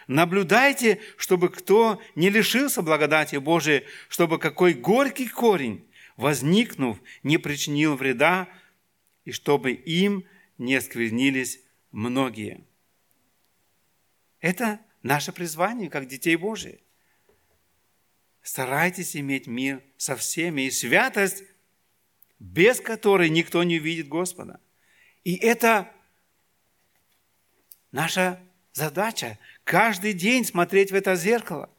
[0.06, 5.84] Наблюдайте, чтобы кто не лишился благодати Божией, чтобы какой горький корень,
[6.16, 8.48] возникнув, не причинил вреда,
[9.26, 10.24] и чтобы им
[10.56, 11.60] не сквернились
[11.94, 12.66] многие.
[14.40, 16.80] Это наше призвание, как детей Божьих.
[18.42, 21.44] Старайтесь иметь мир со всеми и святость,
[22.38, 24.60] без которой никто не увидит Господа.
[25.22, 25.90] И это
[27.90, 28.38] наша
[28.72, 31.70] задача каждый день смотреть в это зеркало,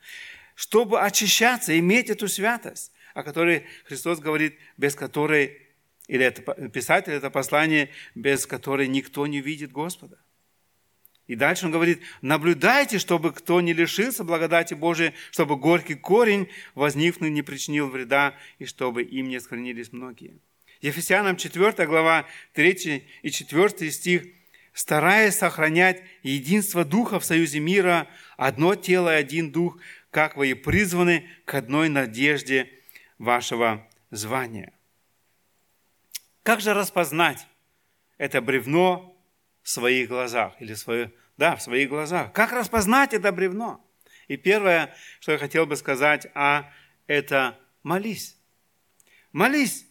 [0.56, 5.64] чтобы очищаться, иметь эту святость, о которой Христос говорит, без которой,
[6.08, 10.20] или это писатель, это послание, без которой никто не видит Господа.
[11.28, 17.32] И дальше он говорит, наблюдайте, чтобы кто не лишился благодати Божией, чтобы горький корень возникнув
[17.32, 20.38] не причинил вреда, и чтобы им не сохранились многие.
[20.82, 24.24] Ефесянам 4 глава 3 и 4 стих.
[24.74, 29.80] «Стараясь сохранять единство Духа в союзе мира, одно тело и один Дух,
[30.12, 32.70] как вы и призваны к одной надежде
[33.18, 34.75] вашего звания».
[36.46, 37.48] Как же распознать
[38.20, 39.20] это бревно
[39.64, 40.54] в своих глазах?
[40.60, 42.34] Или свое, да, в своих глазах.
[42.34, 43.84] Как распознать это бревно?
[44.28, 46.72] И первое, что я хотел бы сказать, а
[47.08, 48.38] это молись.
[49.32, 49.88] Молись.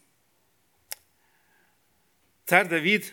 [2.46, 3.12] Царь Давид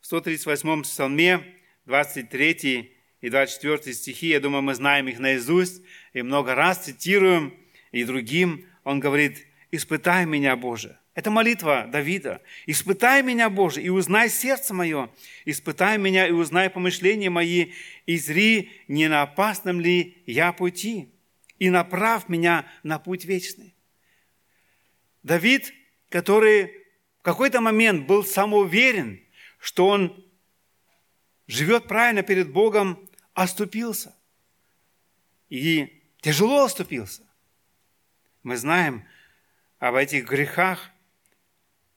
[0.00, 6.54] в 138 псалме, 23 и 24 стихи, я думаю, мы знаем их наизусть, и много
[6.54, 7.52] раз цитируем,
[7.90, 11.00] и другим он говорит, «Испытай меня, Боже».
[11.16, 12.42] Это молитва Давида.
[12.66, 15.08] «Испытай меня, Боже, и узнай сердце мое,
[15.46, 17.72] испытай меня и узнай помышления мои,
[18.04, 21.08] и зри, не на опасном ли я пути,
[21.58, 23.74] и направь меня на путь вечный».
[25.22, 25.72] Давид,
[26.10, 26.84] который
[27.18, 29.22] в какой-то момент был самоуверен,
[29.58, 30.22] что он
[31.46, 34.14] живет правильно перед Богом, оступился.
[35.48, 37.22] И тяжело оступился.
[38.42, 39.06] Мы знаем
[39.78, 40.90] об этих грехах.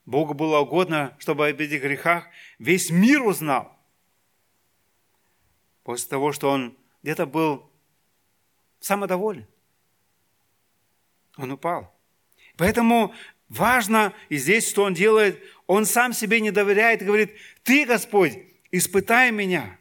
[0.09, 2.25] Богу было угодно, чтобы об этих грехах
[2.57, 3.77] весь мир узнал.
[5.83, 7.69] После того, что он где-то был
[8.79, 9.45] самодоволен.
[11.37, 11.95] Он упал.
[12.57, 13.13] Поэтому
[13.49, 18.33] важно, и здесь что он делает, он сам себе не доверяет говорит, ты, Господь,
[18.71, 19.77] испытай меня.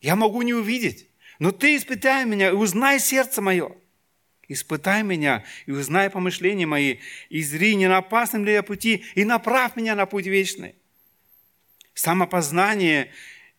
[0.00, 3.76] Я могу не увидеть, но ты испытай меня и узнай сердце мое.
[4.48, 6.98] Испытай меня и узнай помышления мои,
[7.30, 10.76] и зри, не на опасном ли я пути, и направь меня на путь вечный.
[11.94, 13.10] Самопознание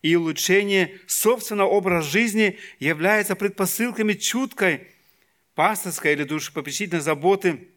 [0.02, 4.88] и улучшение собственного образа жизни являются предпосылками чуткой
[5.56, 7.67] пасторской или душепопечительной заботы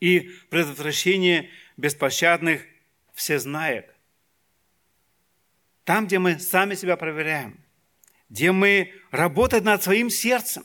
[0.00, 2.62] и предотвращения беспощадных
[3.12, 3.92] всезнаек.
[5.84, 7.58] Там, где мы сами себя проверяем,
[8.30, 10.64] где мы работаем над своим сердцем,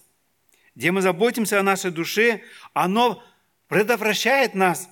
[0.76, 2.42] где мы заботимся о нашей душе,
[2.74, 3.24] оно
[3.68, 4.90] предотвращает нас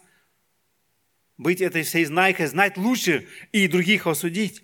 [1.38, 4.64] быть этой всей знайкой, знать лучше и других осудить.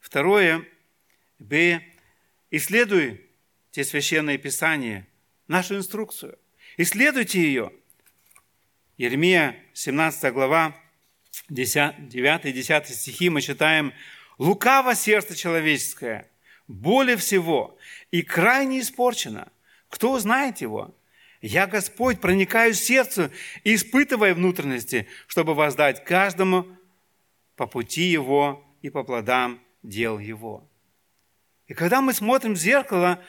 [0.00, 0.66] Второе,
[1.38, 1.82] Б.
[2.50, 3.30] Исследуй
[3.70, 5.06] те священные писания–
[5.48, 6.38] нашу инструкцию.
[6.76, 7.72] Исследуйте ее.
[8.96, 10.76] Еремия, 17 глава,
[11.48, 13.92] 9 и 10 стихи мы читаем
[14.38, 16.30] «Лукаво сердце человеческое,
[16.68, 17.76] более всего,
[18.10, 19.48] и крайне испорчено.
[19.88, 20.94] Кто узнает его?
[21.40, 23.30] Я, Господь, проникаю в сердце,
[23.64, 26.66] испытывая внутренности, чтобы воздать каждому
[27.56, 30.68] по пути его и по плодам дел его».
[31.66, 33.22] И когда мы смотрим в зеркало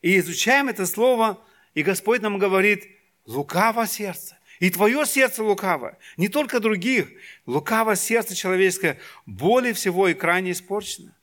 [0.00, 1.38] и изучаем это слово–
[1.74, 2.86] и Господь нам говорит,
[3.24, 4.38] лукаво сердце.
[4.60, 7.10] И твое сердце лукаво, не только других.
[7.46, 11.16] Лукаво сердце человеческое более всего и крайне испорчено.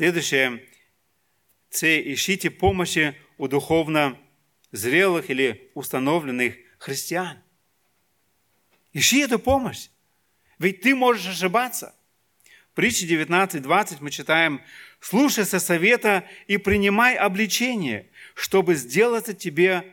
[0.00, 0.66] Следующее.
[1.68, 1.84] С.
[1.84, 4.18] Ищите помощи у духовно
[4.72, 7.36] зрелых или установленных христиан.
[8.94, 9.90] Ищи эту помощь.
[10.58, 11.94] Ведь ты можешь ошибаться.
[12.70, 14.62] В притче 19.20 мы читаем,
[15.00, 19.84] слушайся совета и принимай обличение, чтобы сделаться тебе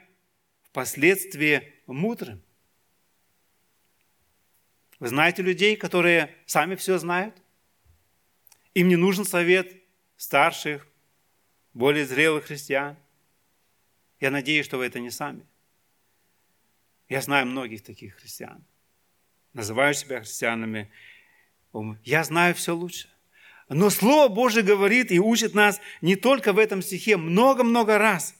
[0.61, 2.41] впоследствии мудрым.
[4.99, 7.35] Вы знаете людей, которые сами все знают?
[8.73, 9.83] Им не нужен совет
[10.17, 10.85] старших,
[11.73, 12.97] более зрелых христиан.
[14.19, 15.45] Я надеюсь, что вы это не сами.
[17.07, 18.65] Я знаю многих таких христиан,
[19.53, 20.91] называю себя христианами.
[22.03, 23.07] Я знаю все лучше.
[23.69, 28.35] Но Слово Божие говорит и учит нас не только в этом стихе, много-много раз.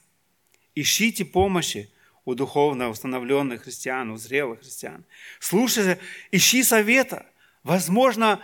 [0.74, 1.90] Ищите помощи
[2.24, 5.04] у духовно установленных христиан, у зрелых христиан.
[5.38, 5.98] Слушай,
[6.30, 7.26] ищи совета.
[7.62, 8.42] Возможно,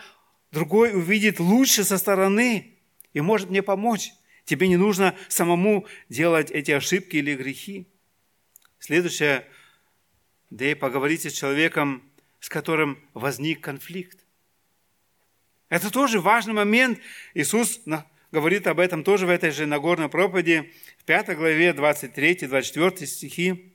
[0.53, 2.74] другой увидит лучше со стороны
[3.15, 4.13] и может мне помочь.
[4.45, 7.87] Тебе не нужно самому делать эти ошибки или грехи.
[8.79, 9.47] Следующее,
[10.51, 12.03] да и поговорите с человеком,
[12.41, 14.19] с которым возник конфликт.
[15.71, 17.01] Это тоже важный момент.
[17.33, 17.81] Иисус
[18.31, 23.75] говорит об этом тоже в этой же Нагорной проповеди, в 5 главе 23-24 стихи.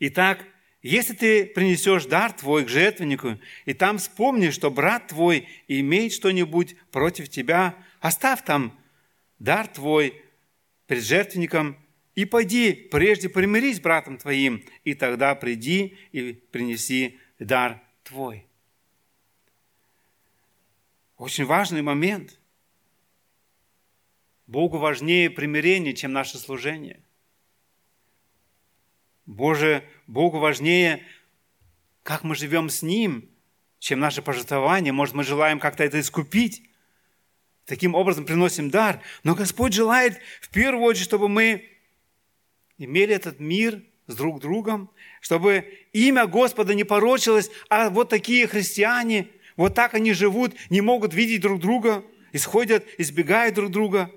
[0.00, 0.44] Итак,
[0.82, 6.76] если ты принесешь дар твой к жертвеннику, и там вспомнишь, что брат твой имеет что-нибудь
[6.90, 8.78] против тебя, оставь там
[9.38, 10.22] дар твой
[10.86, 11.76] перед жертвенником
[12.14, 18.46] и пойди, прежде примирись с братом твоим, и тогда приди и принеси дар твой.
[21.16, 22.38] Очень важный момент.
[24.46, 27.00] Богу важнее примирение, чем наше служение.
[29.30, 31.04] Боже, Богу важнее,
[32.02, 33.30] как мы живем с Ним,
[33.78, 34.92] чем наше пожертвование.
[34.92, 36.68] Может, мы желаем как-то это искупить.
[37.64, 39.00] Таким образом приносим дар.
[39.22, 41.64] Но Господь желает в первую очередь, чтобы мы
[42.76, 49.28] имели этот мир с друг другом, чтобы имя Господа не порочилось, а вот такие христиане,
[49.56, 54.10] вот так они живут, не могут видеть друг друга, исходят, избегают друг друга.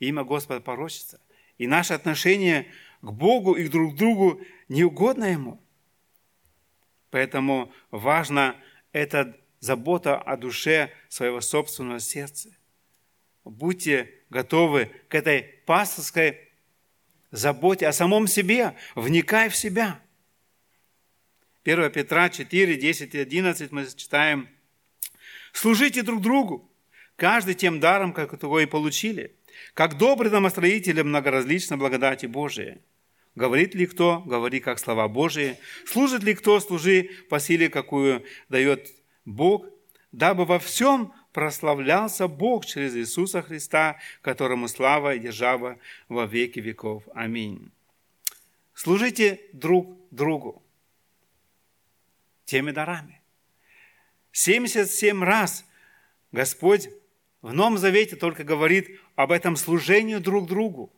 [0.00, 1.20] Имя Господа порочится.
[1.56, 2.66] И наше отношение
[3.04, 5.60] к Богу и друг другу не угодно Ему.
[7.10, 8.56] Поэтому важна
[8.92, 12.48] эта забота о душе своего собственного сердца.
[13.44, 16.40] Будьте готовы к этой пасторской
[17.30, 20.00] заботе о самом себе, вникай в себя.
[21.64, 24.48] 1 Петра 4, 10 и 11 мы читаем.
[25.52, 26.70] «Служите друг другу,
[27.16, 29.36] каждый тем даром, как того и получили,
[29.74, 32.80] как добрый домостроители многоразличной благодати Божией.
[33.34, 35.58] Говорит ли кто, говори как слова Божии.
[35.86, 39.66] Служит ли кто, служи по силе, какую дает Бог,
[40.12, 45.78] дабы во всем прославлялся Бог через Иисуса Христа, которому слава и держава
[46.08, 47.02] во веки веков.
[47.12, 47.72] Аминь.
[48.72, 50.62] Служите друг другу
[52.44, 53.20] теми дарами.
[54.30, 55.64] 77 раз
[56.30, 56.88] Господь
[57.42, 60.92] в Новом Завете только говорит об этом служении друг другу,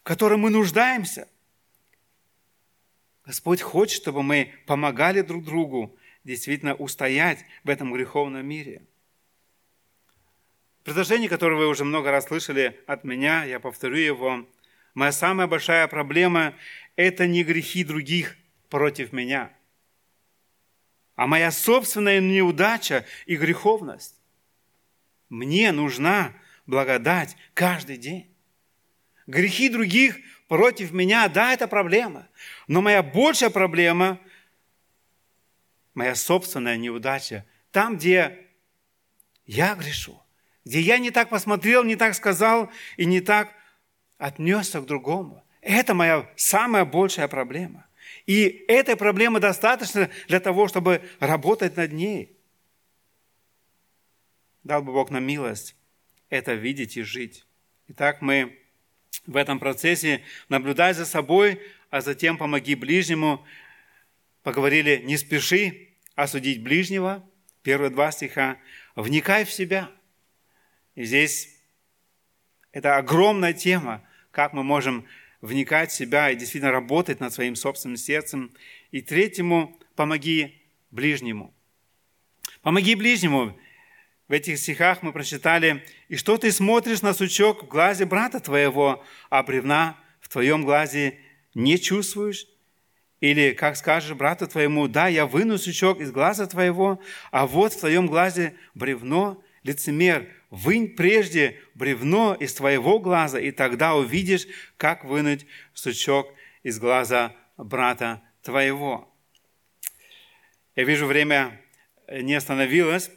[0.00, 1.28] в котором мы нуждаемся.
[3.28, 8.82] Господь хочет, чтобы мы помогали друг другу действительно устоять в этом греховном мире–
[10.88, 14.48] Предложение, которое вы уже много раз слышали от меня, я повторю его.
[14.94, 16.54] Моя самая большая проблема–
[16.96, 18.38] это не грехи других
[18.70, 19.52] против меня,
[21.14, 24.14] а моя собственная неудача и греховность.
[25.28, 26.32] Мне нужна
[26.64, 28.34] благодать каждый день.
[29.26, 30.16] Грехи других
[30.48, 32.28] против меня, да, это проблема.
[32.66, 34.18] Но моя большая проблема–
[35.94, 37.44] моя собственная неудача.
[37.70, 38.46] Там, где
[39.46, 40.20] я грешу
[40.68, 43.54] где я не так посмотрел, не так сказал и не так
[44.18, 45.42] отнесся к другому.
[45.62, 47.86] Это моя самая большая проблема.
[48.26, 52.36] И этой проблемы достаточно для того, чтобы работать над ней.
[54.62, 55.74] Дал бы Бог нам милость
[56.28, 57.46] это видеть и жить.
[57.86, 58.58] Итак, мы
[59.26, 61.60] в этом процессе наблюдай за собой,
[61.90, 63.44] а затем помоги ближнему.
[64.42, 67.24] Поговорили, не спеши осудить ближнего,
[67.62, 68.56] первые два стиха,
[68.94, 69.90] вникай в себя–
[70.98, 71.56] и здесь
[72.72, 74.02] это огромная тема,
[74.32, 75.06] как мы можем
[75.40, 78.52] вникать в себя и действительно работать над своим собственным сердцем.
[78.90, 80.60] И третьему, помоги
[80.90, 81.54] ближнему.
[82.62, 83.56] Помоги ближнему.
[84.28, 89.02] В этих стихах мы прочитали, «И что ты смотришь на сучок в глазе брата твоего,
[89.30, 91.18] а бревна в твоем глазе
[91.54, 92.46] не чувствуешь?
[93.20, 97.00] Или как скажешь брату твоему, да, я выну сучок из глаза твоего,
[97.30, 103.96] а вот в твоем глазе бревно, лицемер, вынь прежде бревно из твоего глаза, и тогда
[103.96, 109.12] увидишь, как вынуть сучок из глаза брата твоего.
[110.76, 111.60] Я вижу, время
[112.08, 113.10] не остановилось.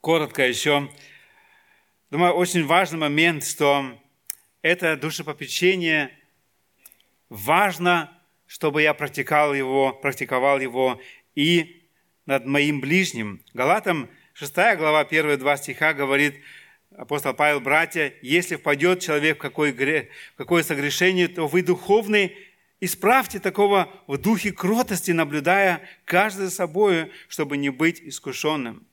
[0.00, 0.88] Коротко еще.
[2.10, 3.98] Думаю, очень важный момент, что
[4.62, 6.10] это душепопечение
[7.28, 8.12] важно,
[8.46, 11.00] чтобы я практиковал его, практиковал его
[11.34, 11.88] и
[12.26, 13.42] над моим ближним.
[13.54, 16.36] Галатам 6 глава, первые два стиха говорит
[16.96, 22.36] апостол Павел, братья, если впадет человек в какое, грех, в какое согрешение, то вы духовные,
[22.80, 28.86] исправьте такого в духе кротости, наблюдая каждый за собой, чтобы не быть искушенным.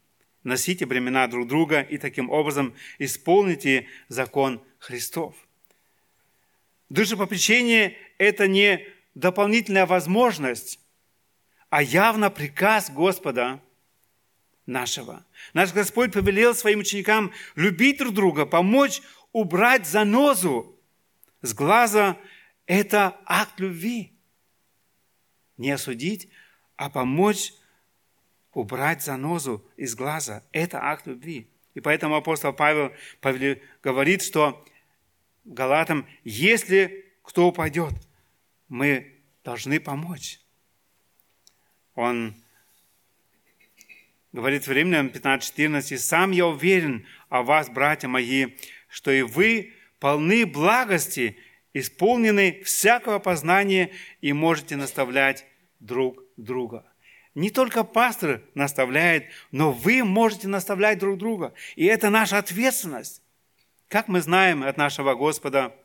[0.44, 5.36] Носите бремена друг друга и таким образом исполните закон Христов.
[6.90, 8.86] Душепопечение– это не
[9.16, 10.80] дополнительная возможность,
[11.70, 13.62] а явно приказ Господа–
[14.66, 15.26] нашего.
[15.54, 20.80] Наш Господь повелел своим ученикам любить друг друга, помочь убрать занозу
[21.42, 22.18] с глаза.
[22.66, 24.14] Это акт любви.
[25.58, 26.30] Не осудить,
[26.78, 27.54] а помочь
[28.54, 30.44] убрать занозу из глаза.
[30.52, 31.48] Это акт любви.
[31.74, 32.92] И поэтому апостол Павел
[33.82, 34.64] говорит, что
[35.44, 37.94] Галатам, если кто упадет,
[38.70, 40.40] мы должны помочь.
[41.96, 42.36] Он
[44.32, 48.56] говорит в Римлянам 15.14, «Сам я уверен о вас, братья мои,
[48.88, 51.38] что и вы полны благости,
[51.74, 53.92] исполнены всякого познания
[54.22, 55.46] и можете наставлять
[55.80, 56.93] друг друга».
[57.36, 61.54] Не только пастор наставляет, но вы можете наставлять друг друга.
[61.76, 63.22] И это наша ответственность.
[63.88, 65.76] Как мы знаем от нашего Господа,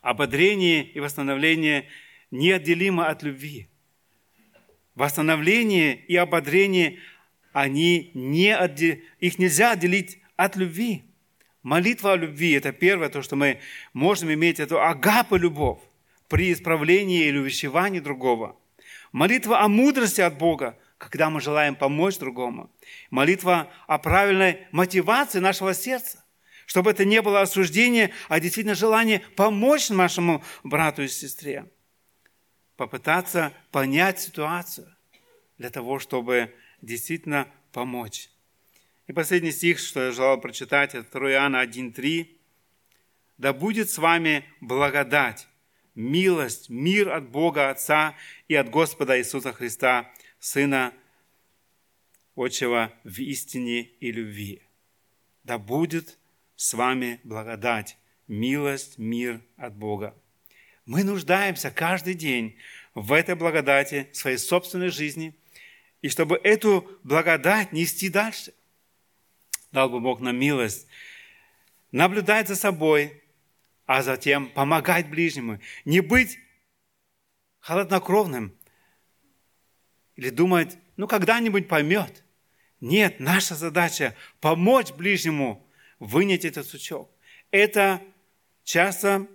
[0.00, 1.88] ободрение и восстановление
[2.30, 3.68] неотделимо от любви.
[4.94, 7.00] Восстановление и ободрение
[7.52, 8.96] они не отдел...
[9.20, 11.04] их нельзя отделить от любви.
[11.62, 13.60] Молитва о любви– это первое, то, что мы
[13.92, 15.80] можем иметь, это агапа любовь.
[16.28, 18.56] при исправлении или увещевании другого.
[19.12, 22.70] Молитва о мудрости от Бога, когда мы желаем помочь другому.
[23.10, 26.24] Молитва о правильной мотивации нашего сердца,
[26.66, 31.70] чтобы это не было осуждение, а действительно желание помочь нашему брату и сестре.
[32.76, 34.94] Попытаться понять ситуацию
[35.56, 38.30] для того, чтобы действительно помочь.
[39.06, 42.28] И последний стих, что я желал прочитать, это 2 Иоанна 1.3.
[43.38, 45.48] «Да будет с вами благодать,
[45.98, 48.14] милость, мир от Бога Отца
[48.46, 50.94] и от Господа Иисуса Христа, Сына
[52.36, 54.62] Отчего в истине и любви.
[55.42, 56.16] Да будет
[56.54, 60.14] с вами благодать, милость, мир от Бога.
[60.86, 62.56] Мы нуждаемся каждый день
[62.94, 65.34] в этой благодати своей собственной жизни,
[66.00, 68.54] и чтобы эту благодать нести дальше.
[69.72, 70.86] Дал бы Бог нам милость
[71.90, 73.20] наблюдать за собой,
[73.88, 75.60] а затем помогать ближнему.
[75.86, 76.38] Не быть
[77.58, 78.54] холоднокровным
[80.14, 82.22] или думать, ну, когда-нибудь поймет.
[82.82, 85.66] Нет, наша задача– помочь ближнему
[86.00, 87.10] вынять этот сучок.
[87.50, 88.02] Это
[88.62, 89.26] часто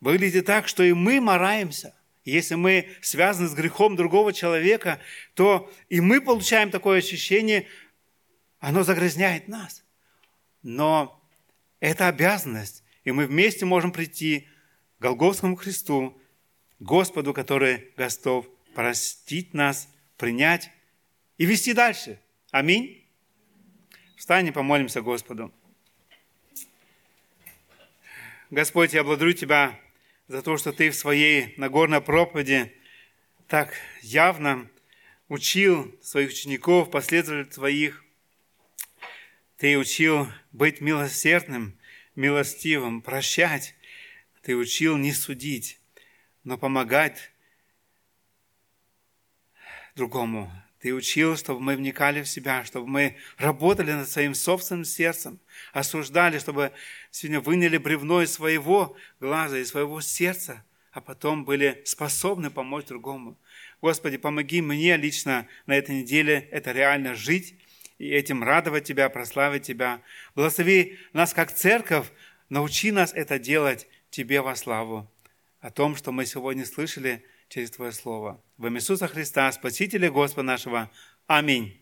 [0.00, 1.94] выглядит так, что и мы мораемся.
[2.24, 5.00] Если мы связаны с грехом другого человека,
[5.34, 7.68] то и мы получаем такое ощущение,
[8.58, 9.84] оно загрязняет нас.
[10.62, 11.24] Но
[11.78, 14.48] это обязанность, и мы вместе можем прийти
[14.98, 16.18] к Голговскому Христу,
[16.80, 20.70] Господу, который готов простить нас, принять
[21.38, 22.18] и вести дальше.
[22.50, 23.06] Аминь.
[24.16, 25.52] Встань и помолимся Господу.
[28.50, 29.78] Господь, я благодарю Тебя
[30.28, 32.72] за то, что Ты в своей Нагорной проповеди
[33.48, 34.70] так явно
[35.28, 38.04] учил своих учеников, последователей Твоих.
[39.56, 41.76] Ты учил быть милосердным,
[42.16, 43.74] милостивым, прощать.
[44.42, 45.80] Ты учил не судить,
[46.42, 47.32] но помогать
[49.94, 50.52] другому.
[50.80, 55.40] Ты учил, чтобы мы вникали в себя, чтобы мы работали над своим собственным сердцем,
[55.72, 56.72] осуждали, чтобы
[57.10, 60.62] сегодня выняли бревно из своего глаза, из своего сердца,
[60.92, 63.38] а потом были способны помочь другому.
[63.80, 67.54] Господи, помоги мне лично на этой неделе это реально жить
[68.04, 70.00] и этим радовать Тебя, прославить Тебя.
[70.34, 72.06] Благослови нас как церковь,
[72.48, 75.10] научи нас это делать Тебе во славу.
[75.60, 78.42] О том, что мы сегодня слышали– через Твое Слово.
[78.56, 80.90] Во имя Иисуса Христа, Спасителя Господа нашего.
[81.26, 81.80] Аминь.